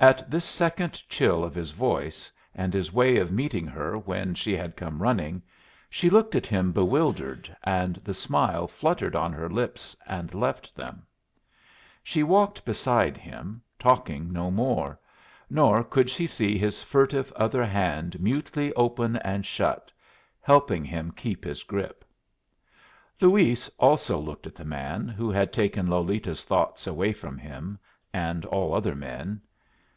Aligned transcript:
At 0.00 0.28
this 0.28 0.44
second 0.46 0.94
chill 1.08 1.44
of 1.44 1.54
his 1.54 1.70
voice, 1.70 2.32
and 2.56 2.72
his 2.74 2.92
way 2.92 3.18
of 3.18 3.30
meeting 3.30 3.66
her 3.68 3.98
when 3.98 4.34
she 4.34 4.56
had 4.56 4.74
come 4.74 5.02
running, 5.02 5.42
she 5.90 6.08
looked 6.10 6.34
at 6.34 6.46
him 6.46 6.72
bewildered, 6.72 7.54
and 7.62 7.96
the 7.96 8.14
smile 8.14 8.66
fluttered 8.66 9.14
on 9.14 9.32
her 9.34 9.48
lips 9.50 9.94
and 10.08 10.34
left 10.34 10.74
them. 10.74 11.06
She 12.02 12.22
walked 12.24 12.64
beside 12.64 13.16
him, 13.18 13.62
talking 13.78 14.32
no 14.32 14.50
more; 14.50 14.98
nor 15.50 15.84
could 15.84 16.10
she 16.10 16.26
see 16.26 16.58
his 16.58 16.82
furtive 16.82 17.30
other 17.36 17.64
hand 17.64 18.18
mutely 18.18 18.72
open 18.72 19.16
and 19.16 19.46
shut, 19.46 19.92
helping 20.40 20.84
him 20.84 21.12
keep 21.12 21.44
his 21.44 21.62
grip. 21.62 22.02
Luis 23.20 23.68
also 23.78 24.18
looked 24.18 24.46
at 24.48 24.56
the 24.56 24.64
man 24.64 25.06
who 25.06 25.30
had 25.30 25.52
taken 25.52 25.86
Lolita's 25.88 26.44
thoughts 26.44 26.88
away 26.88 27.12
from 27.12 27.38
him 27.38 27.78
and 28.12 28.44
all 28.46 28.74
other 28.74 28.96
men. 28.96 29.40